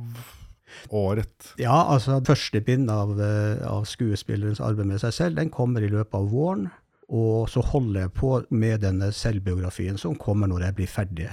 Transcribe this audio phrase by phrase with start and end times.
[0.89, 1.53] året.
[1.57, 5.89] Ja, altså første bind av, eh, av skuespillerens arbeid med seg selv, den kommer i
[5.89, 6.69] løpet av våren.
[7.09, 11.29] Og så holder jeg på med denne selvbiografien som kommer når jeg blir ferdig.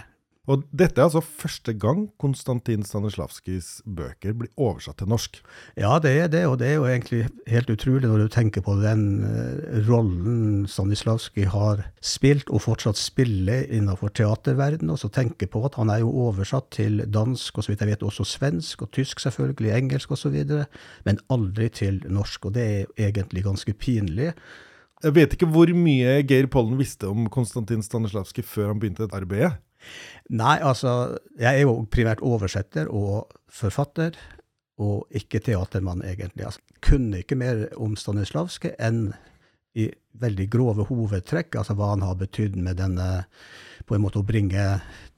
[0.46, 5.40] Og dette er altså første gang Konstantin Stanislavskijs bøker blir oversatt til norsk.
[5.74, 8.76] Ja, det er det, og det er jo egentlig helt utrolig når du tenker på
[8.78, 15.64] den uh, rollen Stanislavskij har spilt, og fortsatt spiller innenfor teaterverdenen, og så tenker på
[15.66, 18.94] at han er jo oversatt til dansk, og så vidt jeg vet også svensk, og
[18.94, 20.38] tysk selvfølgelig, engelsk osv.,
[21.08, 24.30] men aldri til norsk, og det er egentlig ganske pinlig.
[25.02, 29.58] Jeg vet ikke hvor mye Geir Pollen visste om Konstantin Stanislavskij før han begynte arbeidet.
[30.36, 34.16] Nei, altså, jeg er jo primært oversetter og forfatter,
[34.82, 36.48] og ikke teatermann, egentlig.
[36.48, 39.08] Altså, kunne ikke mer om Stanislavskij enn
[39.76, 43.08] i veldig grove hovedtrekk, altså hva han har betydd med denne
[43.86, 44.62] på en måte å bringe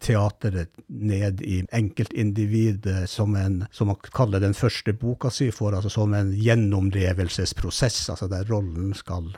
[0.02, 5.92] teateret ned i enkeltindividet som en, som man kaller den første boka si for, altså
[5.94, 9.30] som en gjennomlevelsesprosess, altså der rollen skal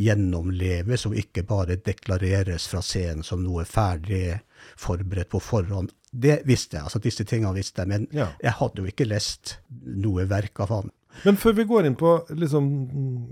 [0.00, 4.40] gjennomleves og ikke bare deklareres fra scenen som noe ferdig
[4.76, 5.92] forberedt på forhånd.
[6.12, 8.28] Det visste jeg, altså disse tingene visste jeg, men Ja.
[8.42, 10.90] jeg hadde jo ikke lest noe verk av han.
[11.22, 12.68] Men før vi går inn på liksom,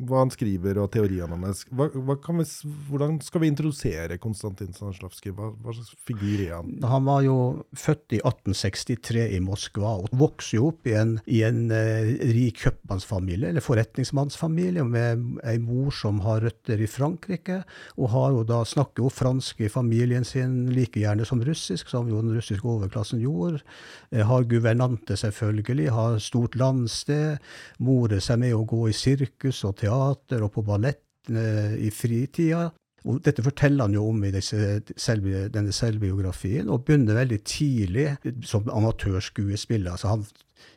[0.08, 5.32] hva han skriver og teoriene hans, hvordan skal vi introdusere Konstantin Stanislavskij?
[5.34, 6.76] Hva, hva slags figur er han?
[6.86, 7.36] Han var jo
[7.76, 12.60] født i 1863 i Moskva og vokste jo opp i en, i en eh, rik
[12.64, 17.62] kjøpmannsfamilie, eller forretningsmannsfamilie, med ei mor som har røtter i Frankrike,
[17.96, 22.08] og har jo da snakker jo fransk i familien sin like gjerne som russisk, som
[22.10, 23.64] jo den russiske overklassen gjorde.
[24.12, 27.40] Eh, har guvernante, selvfølgelig, har stort landsted,
[27.78, 32.68] morer seg med å gå i sirkus og teater og på ballett eh, i fritida.
[33.08, 38.10] Og dette forteller han jo om i disse, selve, denne selvbiografien, og begynner veldig tidlig
[38.44, 39.94] som amatørskuespiller.
[39.94, 40.26] Altså han,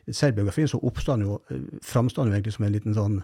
[0.08, 3.20] I selvbiografien så han jo, eh, framstår han jo egentlig som en liten sånn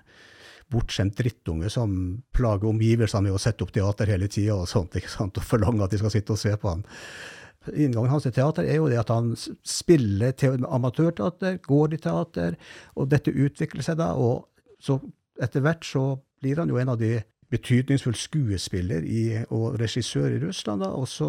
[0.70, 1.92] bortskjemt drittunge som
[2.36, 5.86] plager omgivelsene med å sette opp teater hele tida og sånt, ikke sant, og forlanger
[5.86, 6.84] at de skal sitte og se på han.
[7.68, 12.56] Inngangen hans til teater er jo det at han spiller te amatørteater, går i teater,
[12.96, 14.48] og dette utvikler seg da, og
[14.80, 14.96] så
[15.40, 16.04] etter hvert så
[16.40, 17.18] blir han jo en av de
[17.52, 21.28] betydningsfulle skuespiller i, og regissør i Russland, da, og så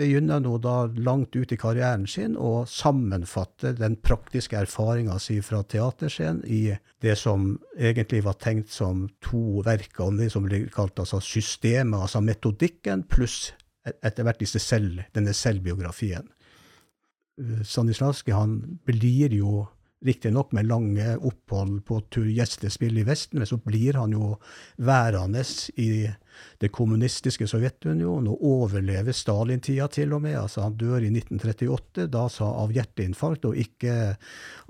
[0.00, 5.40] begynner han jo da langt ut i karrieren sin å sammenfatte den praktiske erfaringa si
[5.44, 6.62] fra teaterscenen i
[7.04, 11.98] det som egentlig var tenkt som to verker om det som blir kalt altså systemet,
[12.00, 13.50] altså metodikken, pluss
[13.88, 16.28] etter hvert disse selv, denne selvbiografien.
[17.40, 19.68] Eh, Stanislavskij han blir jo
[20.00, 24.34] riktignok med lange opphold på tur gjestespill i Vesten, men så blir han jo
[24.80, 25.42] værende
[25.76, 26.08] i
[26.60, 30.38] det kommunistiske Sovjetunionen og overlever Stalin-tida til og med.
[30.40, 34.16] Altså Han dør i 1938, da sa av hjerteinfarkt og ikke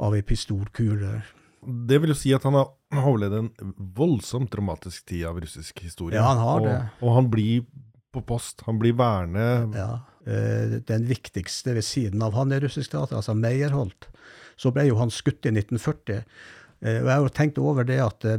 [0.02, 1.20] av ei pistolkule.
[1.60, 6.18] Det vil jo si at han har overlevd en voldsomt dramatisk tid av russisk historie.
[6.18, 6.78] Ja, han har og, det.
[7.04, 7.62] Og han blir
[8.12, 8.64] på post.
[8.66, 10.00] Han blir værende Ja.
[10.26, 14.08] Eh, Den viktigste ved siden av han i russisk teater, altså Meyerholt,
[14.56, 16.24] så ble jo han skutt i 1940.
[16.82, 18.38] Eh, Og jeg har jo tenkt over det at eh,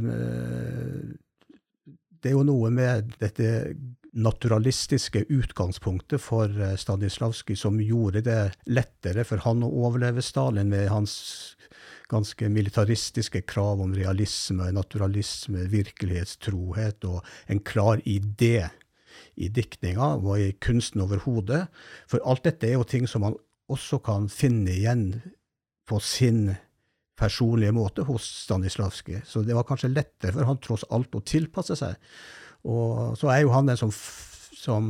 [2.22, 3.74] det er jo noe med dette
[4.12, 6.46] naturalistiske utgangspunktet for
[6.76, 11.56] Stanislavskij som gjorde det lettere for han å overleve Stalin med hans
[12.12, 18.68] ganske militaristiske krav om realisme, naturalisme, virkelighetstrohet og en klar idé
[19.36, 21.66] i diktninga og i kunsten overhodet.
[22.10, 23.38] For alt dette er jo ting som man
[23.72, 25.06] også kan finne igjen
[25.88, 26.52] på sin
[27.18, 29.22] personlige måte hos Stanislavskij.
[29.26, 31.96] Så det var kanskje lettere for han tross alt å tilpasse seg.
[32.68, 33.92] Og så er jo han den som,
[34.56, 34.86] som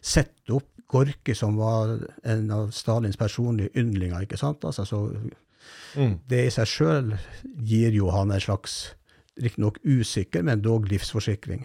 [0.00, 4.24] setter opp Gorki, som var en av Stalins personlige yndlinger.
[4.26, 4.64] ikke sant?
[4.66, 5.04] Altså, så
[5.94, 6.16] mm.
[6.26, 7.12] Det i seg sjøl
[7.66, 8.96] gir jo han en slags,
[9.40, 11.62] riktignok usikker, men dog livsforsikring.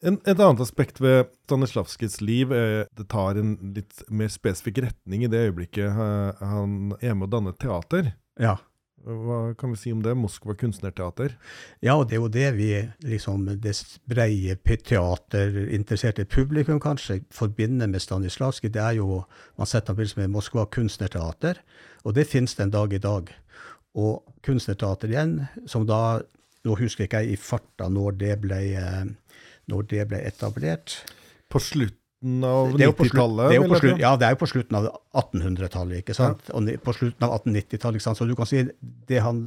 [0.00, 5.26] En, et annet aspekt ved Stanislavskijs liv er det tar en litt mer spesifikk retning
[5.26, 8.14] i det øyeblikket han er med å danne teater.
[8.40, 8.56] Ja.
[9.00, 10.12] Hva kan vi si om det?
[10.18, 11.32] Moskva kunstnerteater?
[11.80, 12.68] Ja, og det er jo det vi,
[13.08, 13.72] liksom, det
[14.08, 18.72] breie teaterinteresserte publikum kanskje forbinder med Stanislavskij.
[18.72, 19.24] Det er jo
[19.56, 21.62] Man setter ham med Moskva kunstnerteater,
[22.04, 23.32] og det finnes den dag i dag.
[23.96, 26.20] Og kunstnerteater igjen, som da
[26.60, 28.58] Nå husker ikke jeg i farta når det ble,
[29.70, 31.00] når det ble etablert.
[31.50, 34.00] På slutten av 90-tallet?
[34.02, 36.02] Ja, det er jo på slutten av 1800-tallet.
[36.02, 36.42] ikke sant?
[36.50, 36.58] Ja.
[36.58, 38.04] Og på slutten av 1890-tallet.
[38.04, 38.66] Så du kan si
[39.08, 39.46] det han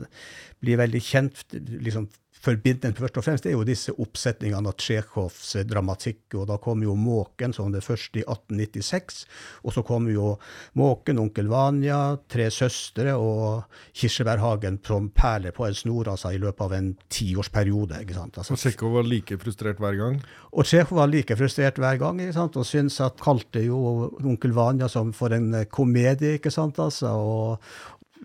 [0.63, 2.07] blir veldig kjent liksom,
[2.43, 6.35] forbindende først og fremst, er jo disse oppsetningene av Tsjekhovs dramatikk.
[6.35, 9.25] og Da kom jo 'Måken' som det første i 1896.
[9.63, 10.37] Og så kom jo
[10.75, 13.63] 'Måken', 'Onkel Vanja', 'Tre søstre' og
[13.93, 18.01] 'Kirsebærhagen' som perler på en snor altså, i løpet av en tiårsperiode.
[18.01, 18.37] ikke sant?
[18.37, 20.21] Altså, og Tsjekhov var like frustrert hver gang?
[20.51, 22.57] Og Tsjekhov var like frustrert hver gang, ikke sant?
[22.57, 26.33] og syntes at kalte jo 'Onkel Vanja' som for en komedie.
[26.33, 27.59] ikke sant, altså, og,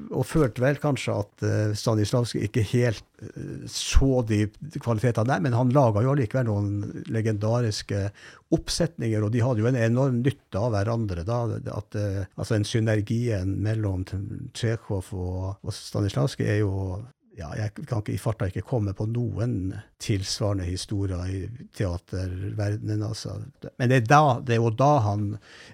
[0.09, 4.45] og følte vel kanskje at uh, Stanislavskij ikke helt uh, så de
[4.79, 8.07] kvalitetene der, men han laga jo allikevel noen legendariske
[8.55, 11.27] oppsetninger, og de hadde jo en enorm nytte av hverandre.
[11.29, 11.43] da,
[11.75, 14.07] at uh, altså En synergien mellom
[14.55, 17.03] Tsjekhov og, og Stanislavskij er jo
[17.39, 21.41] ja, jeg kan ikke i farta ikke komme på noen tilsvarende historier i
[21.77, 23.05] teaterverdenen.
[23.07, 23.37] Altså.
[23.79, 25.27] Men det er, da, det er, jo da han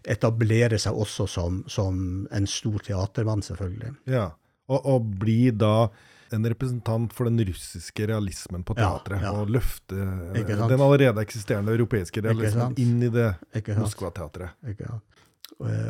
[0.05, 3.94] etablerer seg også som, som en stor teatermann, selvfølgelig.
[4.12, 4.28] Ja,
[4.69, 5.88] og, og blir da
[6.34, 9.22] en representant for den russiske realismen på teatret.
[9.22, 9.40] Ja, ja.
[9.40, 9.96] Og løfte
[10.34, 13.31] den allerede eksisterende europeiske realismen inn i det
[13.78, 14.56] Moskva-teatret.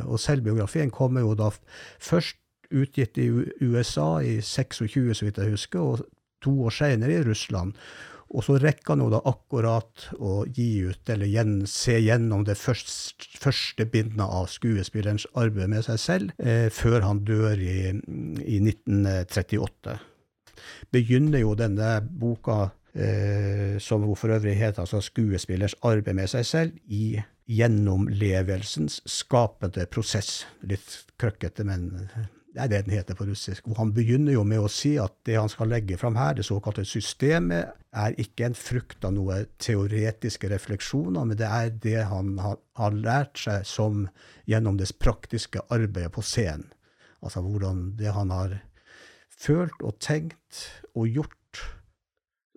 [0.04, 1.50] Og selvbiografien kommer jo da
[2.02, 2.38] først
[2.74, 3.28] utgitt i
[3.62, 6.04] USA i 26, så vidt jeg husker, og
[6.44, 7.74] to år senere i Russland.
[8.34, 12.56] Og så rekker han jo da akkurat å gi ut, eller gjen, se gjennom det
[12.58, 18.58] første, første bindet av skuespillerens arbeid med seg selv, eh, før han dør i, i
[18.58, 20.00] 1938.
[20.94, 26.78] Begynner jo denne boka, eh, som for øvrig heter, altså 'Skuespillers arbeid med seg selv',
[26.88, 30.46] i gjennomlevelsens skapende prosess.
[30.62, 32.08] Litt krøkkete, men
[32.54, 33.66] det er det den heter på russisk.
[33.66, 36.44] hvor han begynner jo med å si at det han skal legge fram her, det
[36.46, 42.38] såkalte systemet, er ikke en frukt av noe teoretiske refleksjoner, men det er det han
[42.38, 44.06] har lært seg som
[44.46, 46.70] gjennom det praktiske arbeidet på scenen.
[47.24, 48.60] Altså hvordan det han har
[49.34, 51.38] følt og tenkt og gjort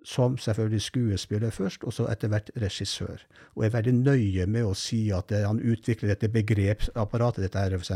[0.08, 3.20] som selvfølgelig skuespiller først, og så etter hvert regissør.
[3.56, 7.44] Og er veldig nøye med å si at det, han utvikler dette begrepsapparatet.
[7.44, 7.92] Dette er f.eks.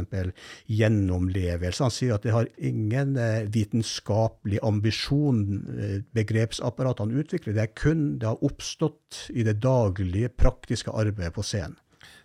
[0.69, 1.87] gjennomlevelse.
[1.87, 5.41] Han sier at det har ingen eh, vitenskapelig ambisjon,
[5.73, 7.57] eh, begrepsapparatet han utvikler.
[7.57, 11.79] Det er kun det har oppstått i det daglige, praktiske arbeidet på scenen.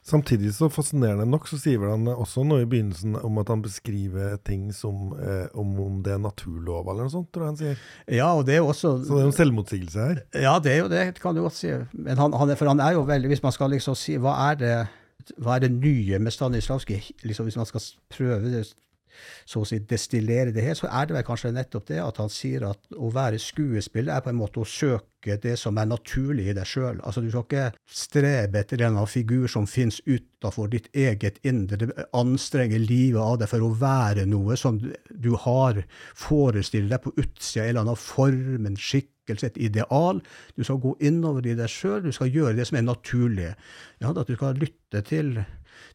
[0.08, 4.38] Samtidig så fascinerende nok så sier han også noe i begynnelsen om at han beskriver
[4.48, 7.82] ting som eh, om, om, det er naturlov eller noe sånt, tror jeg han sier.
[8.20, 8.94] Ja, og det er jo også...
[9.04, 10.22] Så det er jo en selvmotsigelse her?
[10.46, 11.74] Ja, det er jo det, kan du godt si.
[11.92, 14.62] Men han, han for han er jo veldig Hvis man skal liksom si hva er
[14.62, 14.74] det,
[15.44, 17.84] hva er det nye med Stanislavskij, liksom hvis man skal
[18.16, 18.64] prøve det
[19.46, 22.32] så å si destillere det helt, så er det vel kanskje nettopp det at han
[22.34, 26.48] sier at å være skuespiller er på en måte å søke det som er naturlig
[26.52, 27.02] i deg sjøl.
[27.02, 32.80] Altså, du skal ikke strebe etter en figur som fins utafor ditt eget indre, anstrenge
[32.80, 35.84] livet av deg for å være noe som du har,
[36.16, 38.80] forestille deg på utsida, en eller annen form, en
[39.28, 40.22] skikkelse, et ideal.
[40.56, 43.54] Du skal gå innover i deg sjøl, du skal gjøre det som er naturlig.
[44.00, 45.38] Ja, at du skal lytte til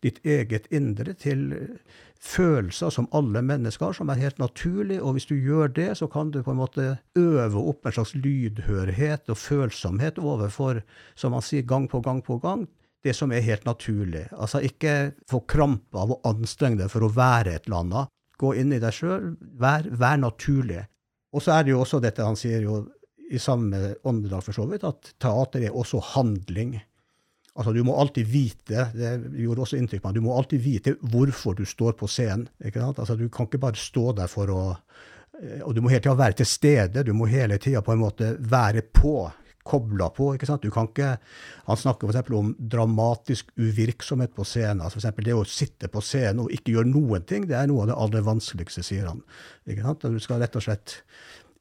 [0.02, 1.78] ditt eget indre, til
[2.22, 5.00] følelser som alle mennesker har, som er helt naturlig.
[5.02, 8.14] Og hvis du gjør det, så kan du på en måte øve opp en slags
[8.14, 10.82] lydhørhet og følsomhet overfor,
[11.14, 12.68] som man sier gang på gang på gang,
[13.02, 14.28] det som er helt naturlig.
[14.32, 18.12] Altså ikke få krampe av å anstrenge deg for å være et eller annet.
[18.38, 20.84] Gå inn i deg sjøl, vær, vær, naturlig.
[21.34, 22.84] Og så er det jo også dette han sier jo
[23.32, 26.76] i samme åndedag, for så vidt, at teater er også handling.
[27.56, 29.12] Altså, Du må alltid vite det
[29.42, 32.48] gjorde også inntrykk på meg, du må alltid vite hvorfor du står på scenen.
[32.64, 32.98] ikke sant?
[32.98, 34.62] Altså, Du kan ikke bare stå der for å
[35.40, 37.04] eh, Og du må hele tida være til stede.
[37.04, 39.30] Du må hele tida på en måte være på.
[39.64, 40.32] Kobla på.
[40.34, 40.62] ikke sant?
[40.62, 41.18] Du kan ikke,
[41.66, 42.30] Han snakker f.eks.
[42.30, 44.80] om dramatisk uvirksomhet på scenen.
[44.80, 47.66] altså for eksempel Det å sitte på scenen og ikke gjøre noen ting, det er
[47.66, 49.22] noe av det aller vanskeligste, sier han.
[49.66, 50.02] ikke sant?
[50.02, 51.02] Du skal rett og slett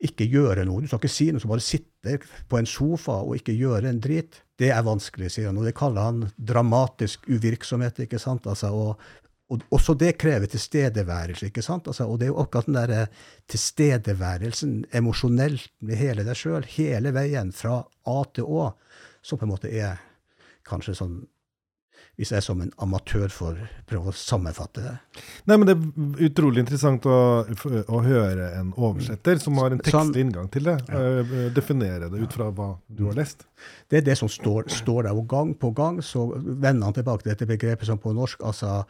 [0.02, 0.82] ikke gjøre noe.
[0.82, 2.18] Du skal ikke si noe, så bare sitte
[2.50, 4.42] på en sofa og ikke gjøre en drit.
[4.58, 5.60] Det er vanskelig, sier han.
[5.62, 8.02] Og det kaller han dramatisk uvirksomhet.
[8.06, 8.48] ikke sant?
[8.50, 9.04] Altså, og,
[9.52, 11.52] og også det krever tilstedeværelse.
[11.52, 11.90] ikke sant?
[11.92, 17.14] Altså, og det er jo akkurat den der tilstedeværelsen emosjonelt med hele deg sjøl, hele
[17.16, 18.72] veien fra A til Å,
[19.22, 20.02] som på en måte er
[20.68, 21.22] kanskje sånn
[22.22, 23.58] hvis jeg som en amatør får
[23.90, 24.94] prøve å sammenfatte det.
[25.50, 30.28] Nei, men Det er utrolig interessant å, å høre en oversetter som har en tekstlig
[30.28, 30.78] inngang til det.
[30.86, 31.02] Ja.
[31.26, 33.48] Uh, definere det ut fra hva du har lest.
[33.90, 35.18] Det er det som står, står der.
[35.18, 38.84] Og gang på gang så vender han tilbake til dette begrepet som på norsk, altså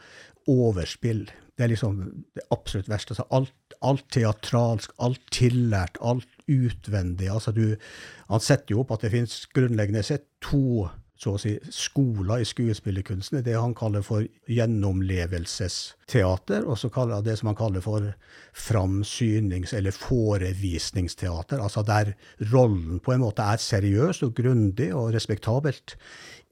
[0.52, 1.24] overspill.
[1.56, 1.98] Det er liksom
[2.36, 3.14] det absolutt verste.
[3.16, 7.32] Altså alt, alt teatralsk, alt tillært, alt utvendig.
[7.32, 7.78] Altså du,
[8.28, 10.90] han setter jo opp at det finnes grunnleggende sett to
[11.22, 13.44] så å si, skoler i skuespillerkunsten.
[13.46, 18.02] Det han kaller for gjennomlevelsesteater, og så kaller han det som han kaller for
[18.58, 21.58] framsynings- eller forevisningsteater.
[21.62, 22.06] Altså der
[22.52, 25.88] rollen på en måte er seriøs og grundig og respektabelt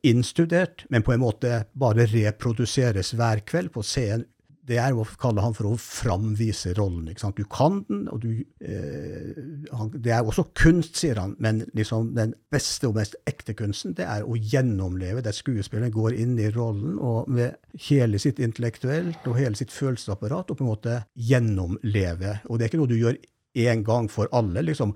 [0.06, 4.26] innstudert, men på en måte bare reproduseres hver kveld på scenen
[4.70, 7.08] det er å kalle han for å framvise rollen.
[7.36, 8.30] Du kan den, og du
[8.62, 9.40] eh,
[9.74, 13.96] han, Det er også kunst, sier han, men liksom den beste og mest ekte kunsten
[13.98, 17.58] det er å gjennomleve, der skuespilleren går inn i rollen og med
[17.88, 22.40] hele sitt intellektuelt og hele sitt følelsesapparat og på en måte gjennomleve.
[22.48, 23.18] Og det er ikke noe du gjør
[23.60, 24.62] en gang for alle.
[24.62, 24.94] liksom,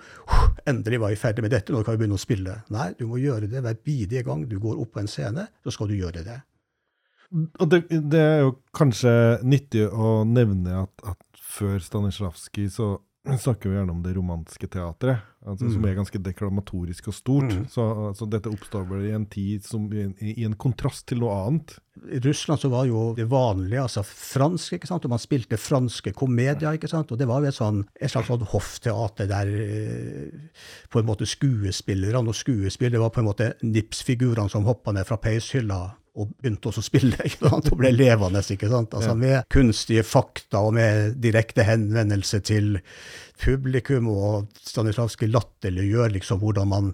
[0.66, 2.58] Endelig var vi ferdig med dette, nå kan vi begynne å spille.
[2.72, 5.48] Nei, du må gjøre det hver bidige gang du går opp på en scene.
[5.64, 6.38] Så skal du gjøre det.
[7.32, 13.70] Og det, det, er jo kanskje nyttig å nevne at, at før Stanislavskij så snakker
[13.70, 15.70] vi gjerne om det romantiske teatret, altså, mm.
[15.72, 17.54] som er ganske deklamatorisk og stort.
[17.54, 17.62] Mm.
[17.72, 20.04] Så, altså, dette oppstår vel i en tid som, i,
[20.34, 21.76] i, en kontrast til noe annet.
[22.04, 25.08] I Russland så var jo det vanlige altså fransk, ikke sant?
[25.08, 26.76] og man spilte franske komedier.
[26.76, 27.14] ikke sant?
[27.14, 30.62] Og det var jo et, sånn, et slags sånn hoffteater der eh,
[30.92, 35.16] på en måte skuespillerne og skuespill var på en måte nipsfigurene som hoppa ned fra
[35.22, 35.80] peishylla
[36.14, 37.70] og begynte også å spille ikke sant?
[37.72, 38.42] og ble levende.
[38.54, 38.94] ikke sant?
[38.94, 42.76] Altså Med kunstige fakta og med direkte henvendelse til
[43.42, 44.10] publikum.
[44.12, 46.92] Og Stanislavskij latterliggjør liksom hvordan man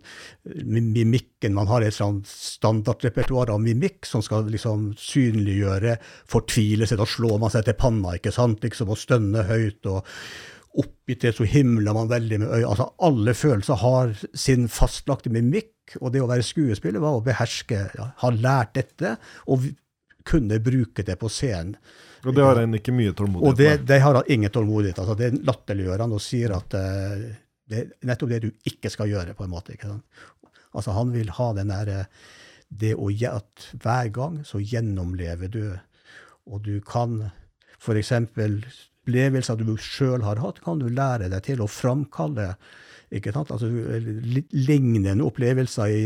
[0.64, 5.98] mimikken Man har et sånt standardrepertoar av mimikk som skal liksom synliggjøre
[6.30, 6.96] fortvilelse.
[7.00, 8.64] Da slår man seg til panna ikke sant?
[8.64, 9.84] Liksom, og stønner høyt.
[9.86, 10.06] og
[10.78, 12.68] oppgitt det så himler man veldig med øya.
[12.68, 17.80] Altså, alle følelser har sin fastlagte mimikk og det å være skuespiller var å beherske,
[17.96, 19.16] ja, ha lært dette
[19.50, 19.66] og
[20.26, 21.76] kunne bruke det på scenen.
[22.20, 23.52] Og det har han ikke mye tålmodighet med?
[23.52, 27.22] Og det, det har han ingen tålmodighet altså Det latterliggjør han og sier at uh,
[27.70, 29.72] det er nettopp det du ikke skal gjøre, på en måte.
[29.72, 30.26] ikke sant?
[30.76, 32.02] Altså Han vil ha den derre
[32.68, 35.64] Det å at hver gang så gjennomlever du,
[36.46, 37.30] og du kan
[37.80, 38.12] f.eks.
[39.10, 42.54] opplevelser du sjøl har hatt, kan du lære deg til å framkalle
[43.10, 43.50] ikke sant?
[43.50, 43.68] Altså,
[44.54, 46.02] lignende opplevelser i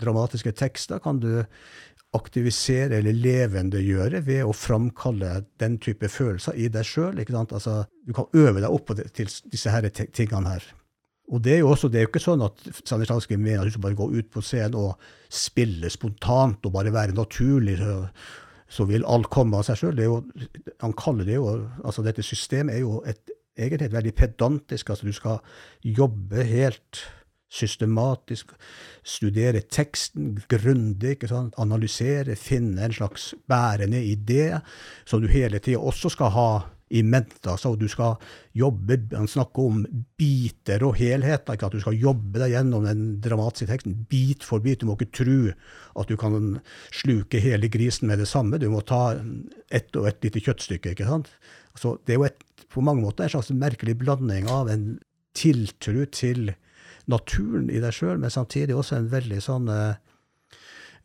[0.00, 1.44] dramatiske tekster kan du
[2.16, 7.20] aktivisere eller levendegjøre ved å framkalle den type følelser i deg sjøl.
[7.20, 10.64] Altså, du kan øve deg opp på det, til disse her tingene her.
[11.28, 13.74] Og det er jo også, det er jo ikke sånn at Stanislavskij mener at du
[13.74, 17.76] skal bare gå ut på scenen og spille spontant og bare være naturlig.
[17.82, 17.96] Så,
[18.78, 20.00] så vil alt komme av seg sjøl.
[20.80, 21.50] Han kaller det jo
[21.84, 23.27] altså Dette systemet er jo et
[23.58, 24.90] egentlig veldig pedantisk.
[24.90, 25.38] Altså du skal
[25.84, 27.04] jobbe helt
[27.48, 28.50] systematisk,
[29.04, 31.16] studere teksten grundig,
[31.56, 34.58] analysere, finne en slags bærende idé
[35.08, 36.50] som du hele tida også skal ha
[36.88, 37.50] i mente.
[37.50, 38.16] Altså, du skal
[38.56, 39.82] jobbe Han snakker om
[40.18, 41.54] biter og helheter.
[41.54, 41.66] Ikke?
[41.68, 44.80] At du skal jobbe deg gjennom den dramatiske teksten bit for bit.
[44.80, 45.38] Du må ikke tro
[46.00, 46.58] at du kan
[46.92, 48.58] sluke hele grisen med det samme.
[48.58, 49.18] Du må ta
[49.70, 50.94] ett og ett lite kjøttstykke.
[50.94, 51.28] ikke sant?
[51.78, 54.90] Så det er jo et, på mange måter en slags merkelig blanding av en
[55.36, 56.52] tiltro til
[57.08, 59.96] naturen i deg sjøl, men samtidig også en veldig sånn eh,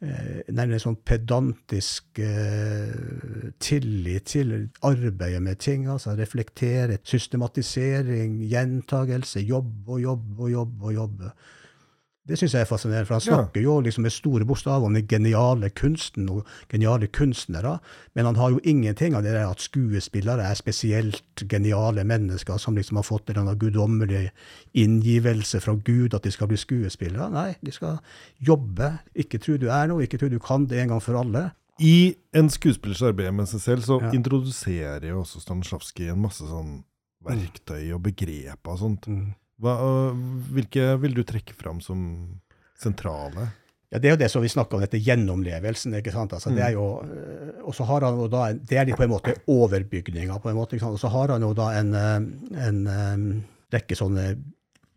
[0.03, 4.53] eh nærmest sånn pedantisk eh, tillit til
[4.83, 5.87] arbeidet med ting.
[5.87, 11.27] altså Reflektere, systematisering, gjentagelse, jobb og jobb og jobb og jobb.
[12.23, 15.07] Det syns jeg er fascinerende, for han snakker jo liksom med store bokstaver om den
[15.11, 17.73] geniale kunsten og geniale kunstnere,
[18.15, 22.79] men han har jo ingenting av det der at skuespillere er spesielt geniale mennesker som
[22.79, 24.29] liksom har fått en guddommelig
[24.71, 27.27] inngivelse fra Gud at de skal bli skuespillere.
[27.33, 27.99] Nei, de skal
[28.39, 28.93] jobbe.
[29.19, 31.49] Ikke tro du er noe, ikke tro du kan det en gang for alle.
[31.83, 34.15] I en skuespillers arbeid med seg selv så ja.
[34.15, 36.85] introduserer jo også Stanislavskij en masse sånn
[37.23, 39.11] verktøy og begreper og sånt.
[39.11, 39.33] Mm.
[39.63, 39.75] Hva,
[40.53, 42.01] hvilke vil du trekke fram som
[42.79, 43.49] sentrale?
[43.93, 45.93] Ja, Det er jo det som vi snakker om, dette gjennomlevelsen.
[45.99, 46.33] ikke sant?
[46.33, 46.55] Altså, mm.
[46.57, 46.87] det er jo,
[47.63, 50.39] og så har han jo da, det er på en måte overbygninga.
[50.41, 50.97] på en måte, ikke sant?
[50.97, 53.27] Og så har han jo da en, en, en
[53.73, 54.33] rekke sånne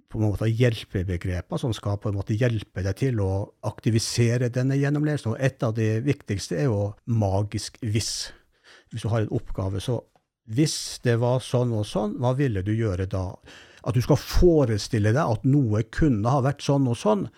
[0.08, 3.30] på en måte hjelpebegreper som skal på en måte hjelpe deg til å
[3.68, 5.34] aktivisere denne gjennomlevelsen.
[5.34, 8.30] Og et av de viktigste er jo magisk hvis.
[8.94, 9.98] Hvis du har en oppgave, så
[10.56, 13.26] hvis det var sånn og sånn, hva ville du gjøre da?
[13.86, 17.28] At du skal forestille deg at noe kunne ha vært sånn og sånn.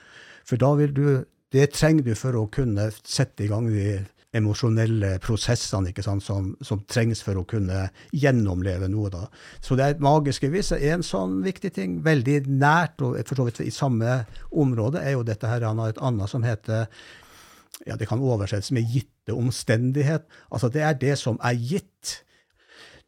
[0.49, 1.09] For da vil du
[1.49, 4.03] Det trenger du for å kunne sette i gang de
[4.37, 9.09] emosjonelle prosessene ikke sant, som, som, trengs for å kunne gjennomleve noe.
[9.13, 9.23] da.
[9.65, 11.97] Så det er magiske vis en sånn viktig ting.
[12.05, 15.95] Veldig nært, og for så vidt i samme område, er jo dette her, han har
[15.95, 16.85] et annet som heter
[17.87, 20.27] ja, Det kan oversettes med gitte omstendighet.
[20.51, 22.19] Altså det er det som er gitt.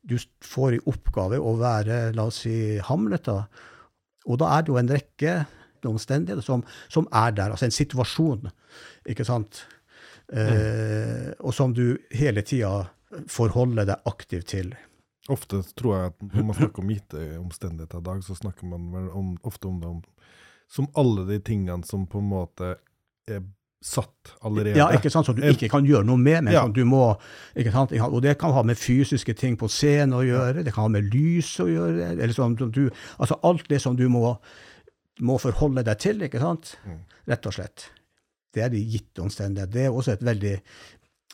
[0.03, 3.45] Du får i oppgave å være, la oss si, Hamlet, da.
[4.31, 5.35] Og da er det jo en rekke
[5.89, 7.53] omstendigheter som, som er der.
[7.53, 8.51] Altså en situasjon.
[9.09, 9.65] ikke sant?
[10.33, 12.85] eh, og som du hele tida
[13.31, 14.73] forholder deg aktivt til.
[15.31, 19.11] Ofte tror jeg at når man snakker om gitte omstendigheter i dag, så snakker man
[19.11, 20.03] om, ofte om det om,
[20.71, 22.75] som alle de tingene som på en måte
[23.31, 23.43] er
[23.81, 24.77] satt allerede.
[24.77, 26.45] Ja, ikke sant, som du ikke kan gjøre noe med.
[26.45, 26.67] men ja.
[26.69, 27.15] du må,
[27.57, 30.89] ikke sant, Og det kan ha med fysiske ting på scenen å gjøre, det kan
[30.89, 32.11] ha med lys å gjøre.
[32.13, 34.37] eller sånn, du, altså Alt det som du må,
[35.21, 36.77] må forholde deg til, ikke sant?
[36.85, 37.01] Mm.
[37.31, 37.91] rett og slett.
[38.53, 39.73] Det er de gitte omstendigheter.
[39.73, 40.57] Det er også et veldig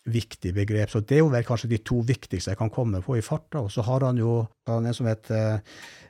[0.07, 0.91] viktig begrep.
[0.91, 3.65] Så det er jo vel kanskje de to viktigste jeg kan komme på i farta.
[3.65, 5.63] Og så har han jo han en som heter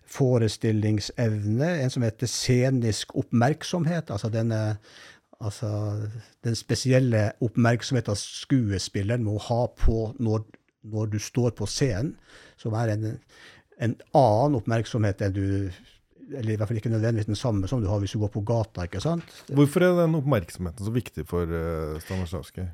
[0.06, 4.10] forestillingsevne, en som heter scenisk oppmerksomhet.
[4.10, 4.78] Altså denne
[5.40, 5.70] altså
[6.44, 10.46] den spesielle oppmerksomheten skuespilleren må ha på når,
[10.92, 12.14] når du står på scenen,
[12.60, 13.10] som er en,
[13.80, 15.46] en annen oppmerksomhet enn du
[16.26, 18.42] eller i hvert fall ikke nødvendigvis den samme som du har hvis du går på
[18.46, 18.82] gata.
[18.82, 19.22] ikke sant?
[19.46, 22.66] Hvorfor er den oppmerksomheten så viktig for uh, Stanislavskij?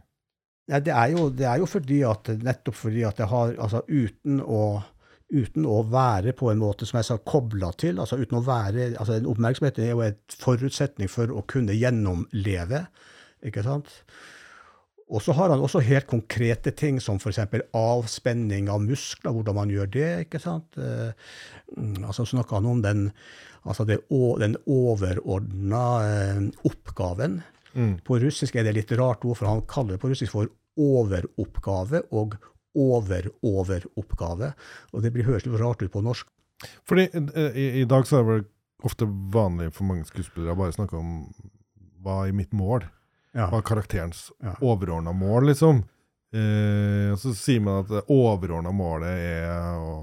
[0.70, 3.82] Ja, det, er jo, det er jo fordi at, nettopp fordi at det har altså
[3.90, 4.80] uten å,
[5.32, 8.92] uten å være på en måte som jeg sa, kobla til altså uten å være,
[9.00, 12.86] altså Oppmerksomheten er jo en forutsetning for å kunne gjennomleve.
[13.42, 13.90] ikke sant?
[15.12, 17.42] Og så har han også helt konkrete ting som f.eks.
[17.76, 20.10] avspenning av muskler, hvordan man gjør det.
[20.26, 20.78] ikke sant?
[20.80, 21.12] Eh,
[22.00, 23.10] altså snakker han om den,
[23.66, 24.00] altså det,
[24.40, 27.42] den overordna eh, oppgaven.
[27.74, 27.98] Mm.
[28.06, 30.48] På russisk er det litt rart ord, for han kaller det på russisk for
[30.80, 32.38] overoppgave og
[32.78, 34.52] over-over-oppgave.
[34.92, 36.28] Og det blir høres litt rart ut på norsk.
[36.88, 38.40] Fordi eh, i, i dag så er det
[38.82, 41.14] ofte vanlig for mange skuespillere å bare snakke om
[42.02, 42.84] hva er mitt mål?
[43.32, 43.46] Ja.
[43.48, 44.56] Hva er karakterens ja.
[44.60, 45.84] overordna mål, liksom?
[46.32, 49.94] Eh, og så sier man at det overordna målet er å,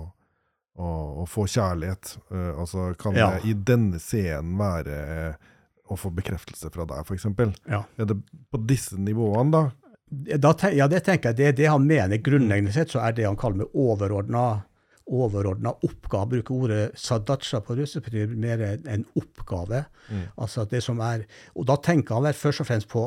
[0.79, 0.89] å,
[1.23, 2.15] å få kjærlighet.
[2.31, 3.31] Eh, altså kan ja.
[3.35, 5.49] det i denne scenen være eh,
[5.89, 7.27] å få bekreftelse fra deg, f.eks.?
[7.69, 7.83] Ja.
[7.97, 8.19] Er det
[8.53, 9.63] på disse nivåene, da?
[10.09, 11.37] Da ja, det tenker jeg.
[11.37, 12.21] Det er det han mener.
[12.23, 14.63] Grunnleggende sett så er det han kaller med overordna
[15.09, 16.29] overordna oppgave.
[16.29, 19.83] Bruker ordet sadacha på russisk betyr mer en oppgave.
[20.09, 20.25] Mm.
[20.37, 23.05] Altså det som er, Og da tenker han vel først og fremst på,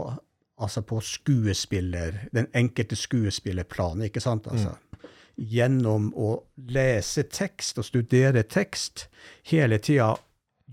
[0.59, 4.05] altså på skuespiller, den enkelte skuespillerplanet.
[4.11, 4.47] ikke sant?
[4.47, 5.09] Altså, mm.
[5.37, 9.09] Gjennom å lese tekst og studere tekst,
[9.49, 10.15] hele tida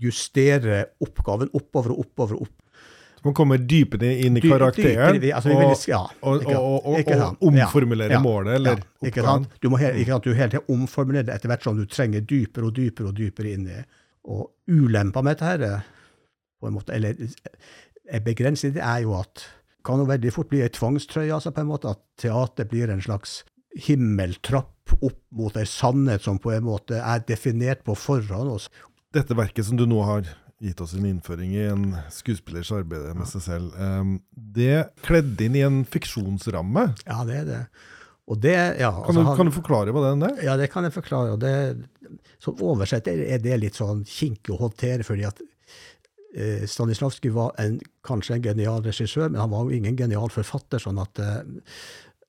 [0.00, 2.59] justere oppgaven oppover og oppover og oppover
[3.26, 8.20] man kommer dypere inn i karakteren dypere, altså, og, ja, og, og, og, omformulere ja,
[8.24, 9.54] målet, eller ja, ikke sant?
[9.60, 10.26] Du må ikke sant?
[10.26, 13.54] Du hele tiden omformulere det etter hvert som du trenger dypere og dypere og dypere
[13.54, 13.78] inn i.
[14.30, 15.88] Og ulempa med dette, her,
[16.60, 17.16] på en måte, eller
[18.10, 19.46] er begrenset, det er jo at
[19.86, 23.00] kan jo veldig fort bli ei tvangstrøye, altså på en måte, at teater blir en
[23.04, 23.40] slags
[23.86, 28.66] himmeltrapp opp mot ei sannhet som på en måte er definert på forhånd.
[29.14, 30.26] Dette verket som du nå har
[30.60, 33.76] gitt oss en innføring i en skuespillers arbeid med seg selv.
[33.80, 36.90] Um, det kledde inn i en fiksjonsramme.
[37.06, 37.60] Ja, det er det.
[38.44, 40.42] det ja, kan, du, altså, kan, du, forklare hva den er?
[40.44, 41.36] Ja, det kan jeg forklare.
[41.36, 45.40] og det, Som oversetter er det litt sånn kinkig å håndtere, fordi at
[46.36, 50.82] eh, Stanislavskij var en, kanskje en genial regissør, men han var jo ingen genial forfatter.
[50.82, 51.40] sånn at eh,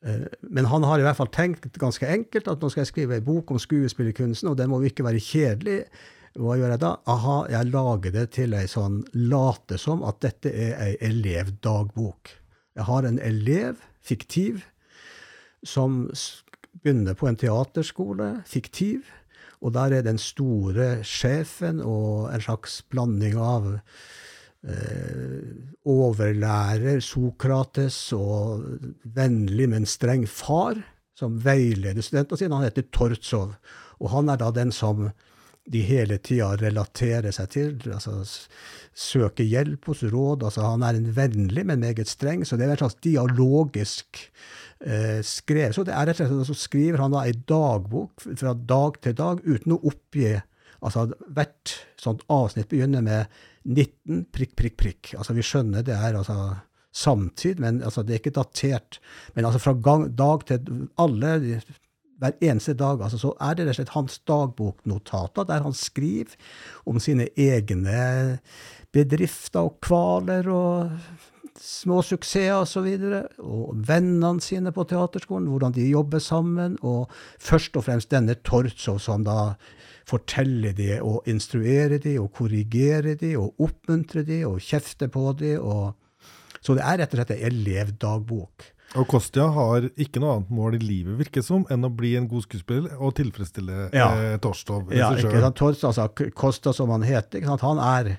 [0.08, 3.20] eh men han har i hvert fall tenkt ganske enkelt at nå skal jeg skrive
[3.20, 5.84] en bok om skuespillerkunsten, og den må jo ikke være kjedelig.
[6.40, 6.92] Hva gjør jeg da?
[7.12, 12.32] Aha, jeg lager det til ei sånn late som at dette er ei elevdagbok.
[12.80, 14.64] Jeg har en elev, fiktiv,
[15.68, 16.06] som
[16.80, 19.10] begynner på en teaterskole, fiktiv.
[19.62, 25.44] Og der er den store sjefen og en slags blanding av eh,
[25.86, 28.64] overlærer Sokrates og
[29.04, 30.80] vennlig, men streng far,
[31.14, 32.56] som veileder studentene sine.
[32.56, 33.54] Han heter Tortsov.
[34.02, 35.12] Og han er da den som
[35.72, 38.18] de hele tida relaterer seg til, altså
[38.92, 40.44] søker hjelp hos råd.
[40.48, 44.22] altså Han er en vennlig, men meget streng, så det er en slags dialogisk
[44.84, 45.76] eh, skrevet.
[45.76, 49.18] Så det er rett og slett så skriver han da ei dagbok fra dag til
[49.18, 50.40] dag uten å oppgi
[50.82, 53.30] Altså hvert sånt avsnitt begynner med
[53.70, 55.12] 19 prikk, prikk, prikk.
[55.14, 56.38] Altså vi skjønner det er altså
[56.92, 58.98] samtid, men altså det er ikke datert.
[59.36, 61.36] Men altså fra gang, dag til alle
[62.22, 66.38] hver eneste dag altså, så er det rett og slett hans dagboknotater, der han skriver
[66.86, 68.38] om sine egne
[68.94, 70.92] bedrifter og kvaler og
[71.62, 72.88] små suksesser osv.
[72.88, 76.78] Og, så og vennene sine på teaterskolen, hvordan de jobber sammen.
[76.82, 79.54] Og først og fremst denne Tortsov, som da
[80.10, 85.56] forteller de og instruerer de og korrigerer de og oppmuntrer de og kjefter på de.
[85.60, 85.94] Og,
[86.62, 88.72] så det er rett og slett en elevdagbok.
[89.00, 92.28] Og Kostja har ikke noe annet mål i livet, virker som, enn å bli en
[92.32, 94.10] god skuespiller og tilfredsstille ja.
[94.12, 94.92] eh, Torstov.
[94.96, 95.58] Ja, ikke sant.
[95.60, 98.18] Torst, altså, Kosta, som han heter, han er,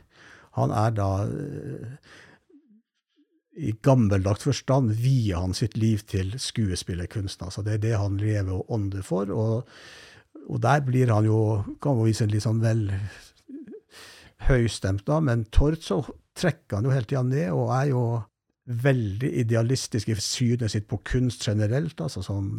[0.57, 2.15] han er da uh,
[3.53, 7.51] i gammeldags forstand vier han sitt liv til skuespillerkunsten.
[7.51, 9.29] Altså, det er det han lever og ånder for.
[9.29, 9.69] Og,
[10.49, 11.43] og der blir han jo
[11.85, 12.89] kan man vise en litt sånn vel
[14.49, 16.01] høystemt, da, men Tord så
[16.35, 18.05] trekker han jo hele tida ned, og er jo
[18.67, 22.55] veldig idealistisk i synet sitt på kunst generelt, altså sånn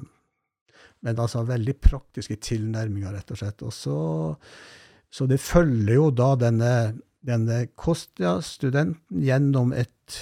[1.03, 3.63] men altså veldig praktisk i tilnærminga, rett og slett.
[3.67, 3.97] Og så,
[5.11, 6.69] så det følger jo da denne,
[7.19, 10.21] denne Kostia-studenten gjennom et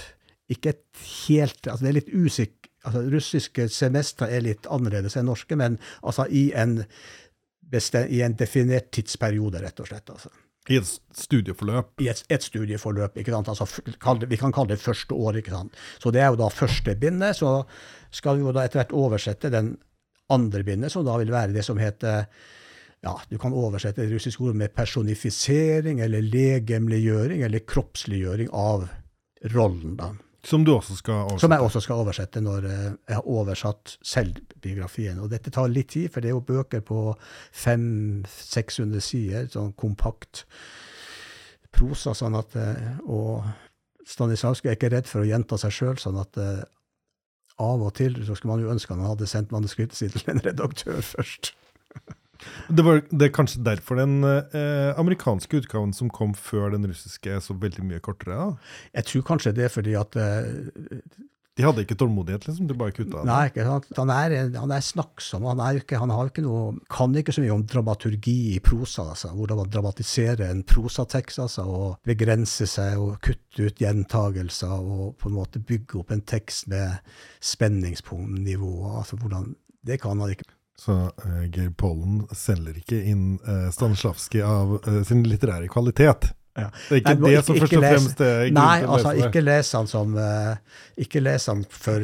[0.52, 5.30] ikke et helt altså Det er litt usikkert altså Russiske semestre er litt annerledes enn
[5.30, 10.10] norske, men altså i en, i en definert tidsperiode, rett og slett.
[10.10, 10.32] altså.
[10.70, 11.96] I et studieforløp?
[12.04, 13.18] I et, et studieforløp.
[13.18, 13.50] ikke sant?
[13.50, 13.66] Altså,
[14.30, 15.40] vi kan kalle det første år.
[15.42, 15.78] ikke sant?
[16.00, 17.40] Så det er jo da første bindet.
[17.40, 17.64] Så
[18.14, 19.76] skal vi jo da etter hvert oversette den
[20.32, 22.28] andre bindet, som da vil være det som heter
[23.02, 28.86] ja, Du kan oversette det russiske ordet med personifisering eller legemliggjøring eller kroppsliggjøring av
[29.56, 29.96] rollen.
[29.98, 30.12] da.
[30.44, 31.42] Som du også skal oversette?
[31.44, 35.20] Som jeg også skal oversette når eh, jeg har oversatt selvbiografien.
[35.22, 37.12] Og dette tar litt tid, for det er jo bøker på
[37.64, 40.46] 500-600 sider, sånn kompakt
[41.72, 42.16] prosa.
[42.18, 43.46] sånn at, eh, Og
[44.08, 46.64] Stanislavskij er ikke redd for å gjenta seg sjøl, sånn at eh,
[47.62, 50.42] av og til så skulle man jo ønske han hadde sendt manuskriptet sitt til en
[50.42, 51.54] redaktør først.
[52.70, 57.38] Det, var, det er kanskje derfor den eh, amerikanske utgaven som kom før den russiske,
[57.38, 58.38] er så veldig mye kortere?
[58.38, 58.78] Da?
[59.00, 60.98] Jeg tror kanskje det er fordi at eh,
[61.60, 62.68] De hadde ikke tålmodighet, liksom?
[62.70, 63.90] De bare kutta Nei, ikke sant.
[64.00, 65.46] Han er, han er snakksom.
[65.52, 69.10] Han, er ikke, han har ikke noe, kan ikke så mye om dramaturgi i prosa.
[69.12, 75.12] Altså, hvordan man dramatiserer en prosatekst altså, og begrense seg og kutte ut gjentagelser og
[75.20, 77.04] på en måte bygge opp en tekst med
[77.52, 78.74] spenningspunktnivå.
[78.96, 79.54] Altså, hvordan,
[79.86, 80.48] det kan han ikke.
[80.82, 86.32] Så uh, Geir Pollen selger ikke inn uh, Stanislavskij av uh, sin litterære kvalitet.
[86.58, 86.70] Ja.
[86.90, 89.44] Det er ikke Nei, det ikke, som først og fremst er grunnen Nei, altså, ikke
[89.46, 92.04] les han som uh, Ikke les han for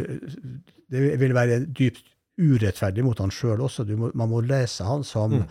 [0.88, 3.84] Det vil være dypt urettferdig mot han sjøl også.
[3.98, 5.48] Må, man må lese han som mm.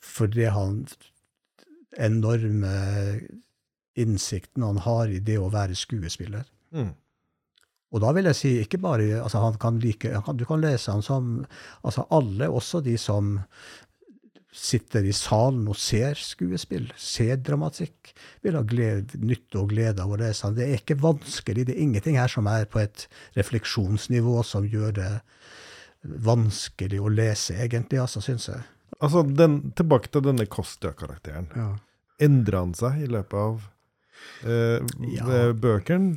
[0.00, 0.80] fordi han
[2.00, 2.72] enorme
[3.98, 6.48] innsikten han har i det å være skuespiller.
[6.72, 6.94] Mm.
[7.88, 10.92] Og da vil jeg si ikke bare altså han kan like, han Du kan lese
[10.92, 11.46] han som
[11.82, 13.38] altså alle, også de som
[14.58, 20.12] sitter i salen og ser skuespill, ser dramatikk, vil ha glede, nytte og glede av
[20.12, 20.56] å lese han.
[20.56, 21.66] Det er ikke vanskelig.
[21.68, 23.06] Det er ingenting her som er på et
[23.38, 25.12] refleksjonsnivå som gjør det
[26.24, 28.64] vanskelig å lese, egentlig, altså, syns jeg.
[28.98, 31.50] Altså, den, Tilbake til denne Kostja-karakteren.
[31.54, 31.70] Ja.
[32.24, 33.66] Endrer han seg i løpet av
[34.46, 34.82] Eh,
[35.16, 35.38] ja.
[35.52, 36.14] Bøkene,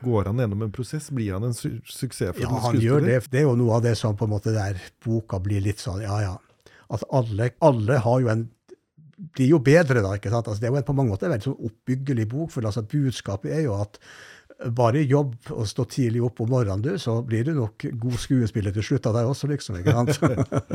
[0.00, 1.10] går han gjennom en prosess?
[1.14, 2.38] Blir han en su suksess?
[2.40, 3.18] ja, han gjør det.
[3.32, 6.02] Det er jo noe av det som på en måte der boka blir litt sånn
[6.04, 6.38] Ja, ja.
[6.90, 8.48] At alle, alle har jo en
[9.36, 10.14] blir jo bedre, da.
[10.16, 10.48] ikke sant?
[10.48, 12.52] Altså, det er jo en på mange måter en veldig sånn oppbyggelig bok.
[12.54, 14.00] For altså, budskapet er jo at
[14.68, 18.74] bare jobb og stå tidlig opp om morgenen, du, så blir du nok god skuespiller
[18.76, 19.78] til slutt av deg også, liksom.
[19.80, 20.18] ikke sant?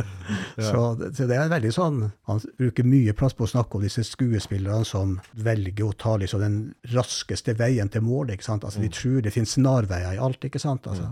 [0.68, 4.02] så, så, det er veldig sånn Han bruker mye plass på å snakke om disse
[4.08, 6.58] skuespillerne som velger å ta liksom den
[6.96, 8.40] raskeste veien til målet.
[8.40, 8.66] ikke sant?
[8.66, 8.98] Altså, De mm.
[8.98, 10.50] tror det finnes snarveier i alt.
[10.50, 10.90] ikke sant?
[10.90, 11.12] Altså,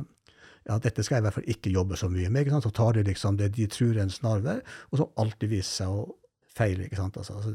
[0.63, 2.41] ja, dette skal jeg i hvert fall ikke jobbe så mye med.
[2.41, 2.65] ikke sant?
[2.65, 4.59] Så tar de liksom det de tror er en snarvei,
[4.89, 6.05] og så alltid viser seg å
[6.57, 6.87] feile.
[6.87, 7.21] ikke sant?
[7.21, 7.53] Altså, altså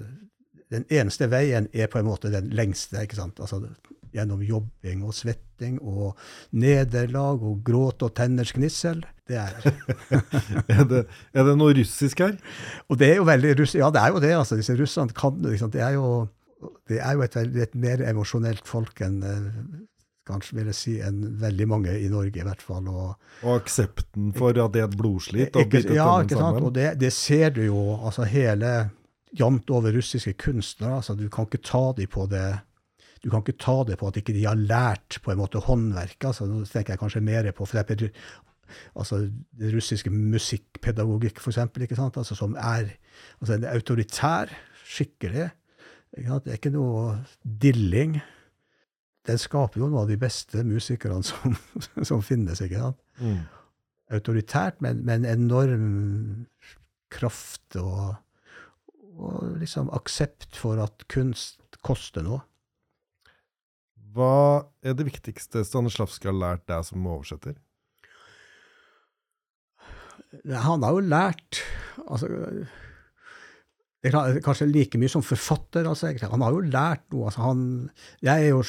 [0.68, 3.02] den eneste veien er på en måte den lengste.
[3.02, 3.40] ikke sant?
[3.40, 3.64] Altså
[4.14, 6.16] Gjennom jobbing og svetting og
[6.56, 9.04] nederlag og gråt og tenners gnissel.
[9.28, 9.58] Det er
[10.72, 12.38] er, det, er det noe russisk her?
[12.88, 14.32] Og det er jo veldig russ, Ja, det er jo det.
[14.38, 15.84] altså, Disse russerne kan liksom, det.
[15.84, 16.26] er jo,
[16.88, 19.20] det er jo et, et mer emosjonelt folk enn
[20.28, 22.88] kanskje vil jeg si enn veldig mange i Norge, i hvert fall.
[22.92, 25.56] Og, og aksepten for at det er et blodslit?
[25.56, 26.62] Og ikke, ja, ikke sant.
[26.64, 27.82] Og det, det, ser du jo.
[27.96, 28.90] altså Hele
[29.38, 30.96] jevnt over russiske kunstnere.
[31.00, 32.46] altså Du kan ikke ta dem på det
[33.22, 36.30] du kan ikke ta det på at ikke de har lært på en måte håndverket.
[36.30, 38.10] altså Nå tenker jeg kanskje mer på for eksempel,
[38.94, 39.20] altså
[39.58, 42.16] det russiske musikkpedagogikk, for eksempel, ikke sant?
[42.20, 42.94] Altså, som er
[43.40, 44.52] altså en autoritær,
[44.88, 45.50] skikkelig.
[46.16, 48.20] Det er ikke noe dilling
[49.28, 51.56] den skaper jo noen av de beste musikerne som,
[52.10, 52.62] som finnes.
[52.64, 53.00] ikke sant?
[53.20, 53.42] Mm.
[54.18, 55.88] Autoritært, men, en enorm
[57.12, 58.16] kraft og,
[59.16, 62.40] og liksom aksept for at kunst koster noe.
[64.14, 67.56] Hva er det viktigste Stanislavskij har lært deg som oversetter?
[70.48, 71.62] Han har jo lært
[72.06, 72.28] altså,
[74.44, 75.88] Kanskje like mye som forfatter.
[75.88, 77.26] Altså, han har jo lært noe.
[77.28, 77.62] Altså, han,
[78.24, 78.62] jeg er jo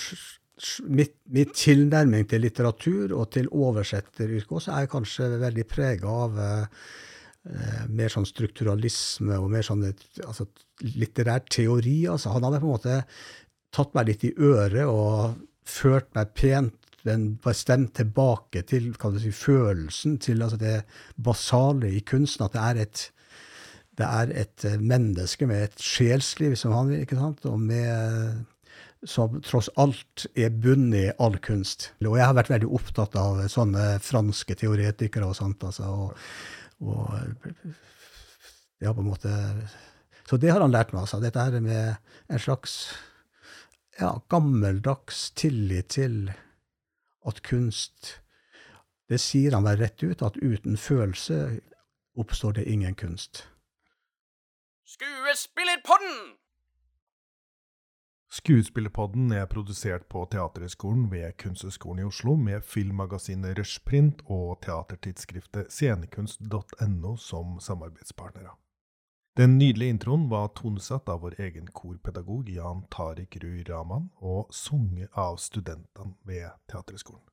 [0.89, 7.85] mitt, mitt, tilnærming til litteratur og til oversetteryrket også er kanskje veldig prega av eh,
[7.93, 10.49] mer sånn strukturalisme og mer sånn altså,
[10.97, 12.01] litterær teori.
[12.11, 12.97] Altså, han hadde på en måte
[13.75, 16.75] tatt meg litt i øret og ført meg pent,
[17.07, 20.83] men bestemt tilbake til si, følelsen, til altså, det
[21.15, 22.45] basale i kunsten.
[22.45, 23.05] At det er et
[23.99, 27.43] det er et menneske med et sjelsliv, som han ikke sant?
[27.45, 28.45] og med
[29.07, 31.89] som tross alt er bundet i all kunst.
[32.03, 35.63] Og jeg har vært veldig opptatt av sånne franske teoretikere og sånt.
[35.63, 36.17] Altså, og,
[36.83, 37.13] og
[38.83, 39.31] ja, på en måte
[40.27, 41.21] Så det har han lært meg, altså.
[41.23, 41.95] Dette her med
[42.29, 42.91] en slags
[43.99, 46.31] ja, gammeldags tillit til
[47.27, 48.19] at kunst
[49.09, 51.61] Det sier han vel rett ut, at uten følelse
[52.13, 53.47] oppstår det ingen kunst.
[54.85, 56.37] Skuespillerpodden!
[58.29, 67.15] Skuespillerpodden er produsert på Teaterhøgskolen ved Kunsthøgskolen i Oslo med filmmagasinet Rushprint og teatertidsskriftet scenekunst.no
[67.17, 68.53] som samarbeidspartnere.
[69.37, 75.13] Den nydelige introen var tonesatt av vår egen korpedagog Jan Tariq Rui Raman og sunget
[75.13, 77.23] av studentene ved Teaterhøgskolen.